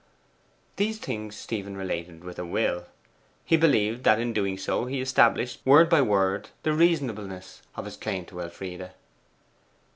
These 0.77 0.97
things 0.97 1.35
Stephen 1.35 1.77
related 1.77 2.23
with 2.23 2.39
a 2.39 2.43
will. 2.43 2.85
He 3.45 3.55
believed 3.55 4.03
that 4.03 4.19
in 4.19 4.33
doing 4.33 4.57
so 4.57 4.85
he 4.85 4.99
established 4.99 5.61
word 5.63 5.89
by 5.91 6.01
word 6.01 6.49
the 6.63 6.73
reasonableness 6.73 7.61
of 7.75 7.85
his 7.85 7.97
claim 7.97 8.25
to 8.25 8.41
Elfride. 8.41 8.93